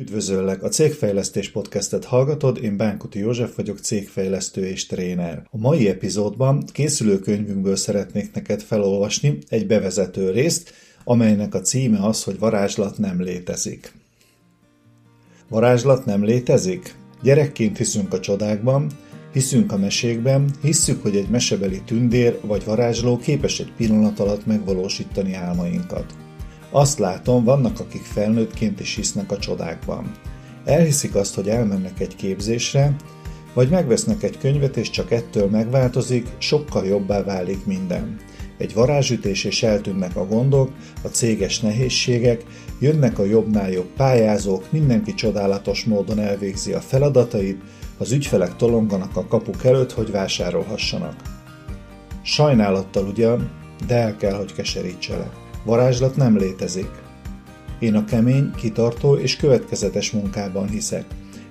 Üdvözöllek! 0.00 0.62
A 0.62 0.68
Cégfejlesztés 0.68 1.50
Podcastet 1.50 2.04
hallgatod, 2.04 2.58
én 2.62 2.76
Bánkuti 2.76 3.18
József 3.18 3.56
vagyok, 3.56 3.78
cégfejlesztő 3.78 4.66
és 4.66 4.86
tréner. 4.86 5.42
A 5.50 5.58
mai 5.58 5.88
epizódban 5.88 6.64
készülő 6.72 7.18
könyvünkből 7.18 7.76
szeretnék 7.76 8.32
neked 8.34 8.62
felolvasni 8.62 9.38
egy 9.48 9.66
bevezető 9.66 10.30
részt, 10.30 10.72
amelynek 11.04 11.54
a 11.54 11.60
címe 11.60 12.06
az, 12.06 12.24
hogy 12.24 12.38
varázslat 12.38 12.98
nem 12.98 13.22
létezik. 13.22 13.92
Varázslat 15.48 16.04
nem 16.04 16.24
létezik? 16.24 16.94
Gyerekként 17.22 17.76
hiszünk 17.76 18.12
a 18.12 18.20
csodákban, 18.20 18.86
hiszünk 19.32 19.72
a 19.72 19.76
mesékben, 19.76 20.50
hisszük, 20.62 21.02
hogy 21.02 21.16
egy 21.16 21.28
mesebeli 21.28 21.82
tündér 21.84 22.38
vagy 22.42 22.64
varázsló 22.64 23.18
képes 23.18 23.60
egy 23.60 23.72
pillanat 23.76 24.20
alatt 24.20 24.46
megvalósítani 24.46 25.34
álmainkat. 25.34 26.14
Azt 26.70 26.98
látom, 26.98 27.44
vannak 27.44 27.80
akik 27.80 28.02
felnőttként 28.02 28.80
is 28.80 28.94
hisznek 28.94 29.32
a 29.32 29.38
csodákban. 29.38 30.12
Elhiszik 30.64 31.14
azt, 31.14 31.34
hogy 31.34 31.48
elmennek 31.48 32.00
egy 32.00 32.16
képzésre, 32.16 32.96
vagy 33.54 33.68
megvesznek 33.68 34.22
egy 34.22 34.38
könyvet, 34.38 34.76
és 34.76 34.90
csak 34.90 35.10
ettől 35.10 35.46
megváltozik, 35.48 36.28
sokkal 36.38 36.86
jobbá 36.86 37.22
válik 37.22 37.66
minden. 37.66 38.16
Egy 38.58 38.74
varázsütés 38.74 39.44
és 39.44 39.62
eltűnnek 39.62 40.16
a 40.16 40.26
gondok, 40.26 40.70
a 41.02 41.06
céges 41.06 41.60
nehézségek, 41.60 42.44
jönnek 42.78 43.18
a 43.18 43.24
jobbnál 43.24 43.70
jobb 43.70 43.88
pályázók, 43.96 44.72
mindenki 44.72 45.14
csodálatos 45.14 45.84
módon 45.84 46.18
elvégzi 46.18 46.72
a 46.72 46.80
feladatait, 46.80 47.60
az 47.98 48.12
ügyfelek 48.12 48.56
tolonganak 48.56 49.16
a 49.16 49.26
kapuk 49.26 49.64
előtt, 49.64 49.92
hogy 49.92 50.10
vásárolhassanak. 50.10 51.14
Sajnálattal 52.22 53.06
ugyan, 53.06 53.50
de 53.86 53.94
el 53.94 54.16
kell, 54.16 54.36
hogy 54.36 54.52
keserítselek. 54.52 55.39
Varázslat 55.64 56.16
nem 56.16 56.36
létezik. 56.36 56.90
Én 57.78 57.94
a 57.94 58.04
kemény, 58.04 58.50
kitartó 58.56 59.16
és 59.16 59.36
következetes 59.36 60.10
munkában 60.10 60.68
hiszek. 60.68 61.04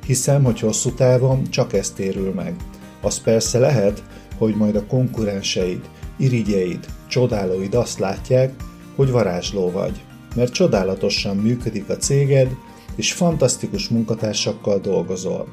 Hiszem, 0.06 0.44
hogy 0.44 0.60
hosszú 0.60 0.92
távon 0.92 1.50
csak 1.50 1.74
ez 1.74 1.92
térül 1.92 2.34
meg. 2.34 2.56
Az 3.02 3.22
persze 3.22 3.60
lehet, 3.60 4.04
hogy 4.38 4.56
majd 4.56 4.76
a 4.76 4.86
konkurenseid, 4.86 5.90
irigyeid, 6.18 6.86
csodálóid 7.08 7.74
azt 7.74 8.00
látják, 8.00 8.54
hogy 8.96 9.12
varázsló 9.12 9.72
vagy. 9.72 10.04
Mert 10.36 10.54
csodálatosan 10.54 11.38
működik 11.38 11.90
a 11.90 11.98
céged, 11.98 12.56
és 12.96 13.14
fantasztikus 13.14 13.88
munkatársakkal 13.88 14.80
dolgozol. 14.80 15.48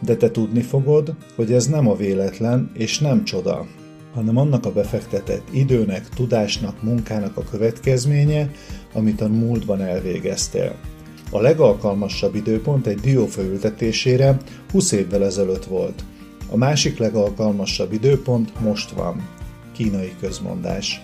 De 0.00 0.16
te 0.16 0.30
tudni 0.30 0.62
fogod, 0.62 1.14
hogy 1.36 1.52
ez 1.52 1.66
nem 1.66 1.88
a 1.88 1.96
véletlen 1.96 2.70
és 2.74 2.98
nem 2.98 3.24
csoda, 3.24 3.66
hanem 4.14 4.36
annak 4.36 4.66
a 4.66 4.72
befektetett 4.72 5.48
időnek, 5.50 6.08
tudásnak, 6.08 6.82
munkának 6.82 7.36
a 7.36 7.44
következménye, 7.50 8.50
amit 8.92 9.20
a 9.20 9.28
múltban 9.28 9.80
elvégeztél. 9.80 10.74
A 11.30 11.40
legalkalmasabb 11.40 12.34
időpont 12.34 12.86
egy 12.86 13.00
diófa 13.00 13.42
ültetésére 13.42 14.36
20 14.70 14.92
évvel 14.92 15.24
ezelőtt 15.24 15.64
volt. 15.64 16.04
A 16.50 16.56
másik 16.56 16.98
legalkalmasabb 16.98 17.92
időpont 17.92 18.60
most 18.60 18.90
van. 18.90 19.28
Kínai 19.72 20.12
közmondás. 20.20 21.00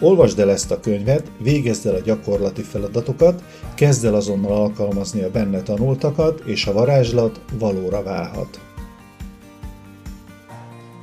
Olvasd 0.00 0.38
el 0.38 0.50
ezt 0.50 0.70
a 0.70 0.80
könyvet, 0.80 1.30
végezd 1.38 1.86
el 1.86 1.94
a 1.94 2.00
gyakorlati 2.00 2.62
feladatokat, 2.62 3.42
kezd 3.74 4.04
el 4.04 4.14
azonnal 4.14 4.52
alkalmazni 4.52 5.22
a 5.22 5.30
benne 5.30 5.62
tanultakat, 5.62 6.42
és 6.44 6.66
a 6.66 6.72
varázslat 6.72 7.40
valóra 7.58 8.02
válhat. 8.02 8.71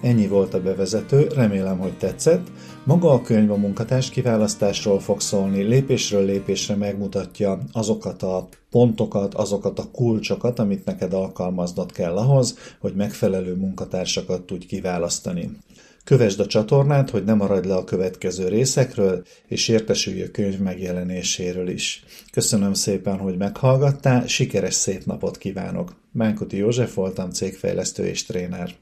Ennyi 0.01 0.27
volt 0.27 0.53
a 0.53 0.61
bevezető, 0.61 1.27
remélem, 1.27 1.77
hogy 1.77 1.97
tetszett. 1.97 2.47
Maga 2.83 3.11
a 3.11 3.21
könyv 3.21 3.51
a 3.51 3.55
munkatárs 3.55 4.09
kiválasztásról 4.09 4.99
fog 4.99 5.21
szólni, 5.21 5.61
lépésről 5.61 6.25
lépésre 6.25 6.75
megmutatja 6.75 7.59
azokat 7.71 8.23
a 8.23 8.47
pontokat, 8.69 9.33
azokat 9.33 9.79
a 9.79 9.91
kulcsokat, 9.91 10.59
amit 10.59 10.85
neked 10.85 11.13
alkalmaznod 11.13 11.91
kell 11.91 12.17
ahhoz, 12.17 12.57
hogy 12.79 12.93
megfelelő 12.95 13.55
munkatársakat 13.55 14.41
tudj 14.41 14.65
kiválasztani. 14.65 15.49
Kövesd 16.03 16.39
a 16.39 16.45
csatornát, 16.45 17.09
hogy 17.09 17.23
ne 17.23 17.33
maradj 17.33 17.67
le 17.67 17.75
a 17.75 17.83
következő 17.83 18.47
részekről, 18.47 19.23
és 19.47 19.67
értesülj 19.67 20.21
a 20.21 20.31
könyv 20.31 20.59
megjelenéséről 20.59 21.69
is. 21.69 22.03
Köszönöm 22.31 22.73
szépen, 22.73 23.17
hogy 23.17 23.37
meghallgattál, 23.37 24.27
sikeres 24.27 24.73
szép 24.73 25.05
napot 25.05 25.37
kívánok! 25.37 25.95
Mánkuti 26.11 26.57
József 26.57 26.93
voltam, 26.93 27.29
cégfejlesztő 27.29 28.05
és 28.05 28.25
tréner. 28.25 28.75